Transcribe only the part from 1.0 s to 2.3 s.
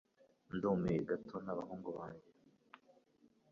gato nabahungu banjye.